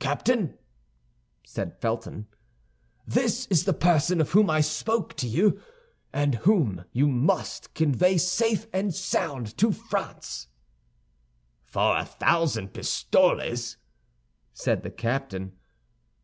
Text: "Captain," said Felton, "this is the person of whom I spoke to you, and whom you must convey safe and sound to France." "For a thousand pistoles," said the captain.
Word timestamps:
"Captain," 0.00 0.58
said 1.46 1.80
Felton, 1.80 2.26
"this 3.06 3.46
is 3.46 3.66
the 3.66 3.72
person 3.72 4.20
of 4.20 4.30
whom 4.32 4.50
I 4.50 4.60
spoke 4.62 5.14
to 5.18 5.28
you, 5.28 5.60
and 6.12 6.34
whom 6.34 6.84
you 6.90 7.06
must 7.06 7.72
convey 7.74 8.18
safe 8.18 8.66
and 8.72 8.92
sound 8.92 9.56
to 9.58 9.70
France." 9.70 10.48
"For 11.62 11.96
a 11.96 12.04
thousand 12.04 12.72
pistoles," 12.74 13.76
said 14.52 14.82
the 14.82 14.90
captain. 14.90 15.52